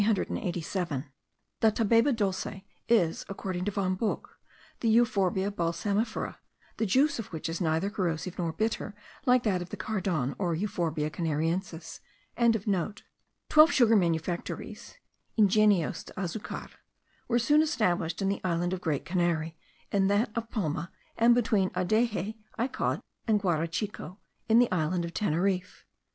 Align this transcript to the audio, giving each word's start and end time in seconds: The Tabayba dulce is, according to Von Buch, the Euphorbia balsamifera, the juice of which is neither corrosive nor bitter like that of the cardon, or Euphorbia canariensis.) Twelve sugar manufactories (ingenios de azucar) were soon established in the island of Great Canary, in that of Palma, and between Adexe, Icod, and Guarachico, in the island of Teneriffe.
The 0.01 1.05
Tabayba 1.61 2.15
dulce 2.15 2.63
is, 2.89 3.23
according 3.29 3.65
to 3.65 3.71
Von 3.71 3.93
Buch, 3.93 4.35
the 4.79 4.89
Euphorbia 4.89 5.51
balsamifera, 5.51 6.37
the 6.77 6.87
juice 6.87 7.19
of 7.19 7.27
which 7.27 7.47
is 7.47 7.61
neither 7.61 7.91
corrosive 7.91 8.39
nor 8.39 8.51
bitter 8.51 8.95
like 9.27 9.43
that 9.43 9.61
of 9.61 9.69
the 9.69 9.77
cardon, 9.77 10.33
or 10.39 10.55
Euphorbia 10.55 11.11
canariensis.) 11.11 11.99
Twelve 13.47 13.71
sugar 13.71 13.95
manufactories 13.95 14.95
(ingenios 15.37 16.03
de 16.05 16.13
azucar) 16.13 16.71
were 17.27 17.37
soon 17.37 17.61
established 17.61 18.23
in 18.23 18.29
the 18.29 18.41
island 18.43 18.73
of 18.73 18.81
Great 18.81 19.05
Canary, 19.05 19.55
in 19.91 20.07
that 20.07 20.35
of 20.35 20.49
Palma, 20.49 20.91
and 21.15 21.35
between 21.35 21.69
Adexe, 21.75 22.33
Icod, 22.57 23.03
and 23.27 23.39
Guarachico, 23.39 24.17
in 24.49 24.57
the 24.57 24.71
island 24.71 25.05
of 25.05 25.13
Teneriffe. 25.13 25.85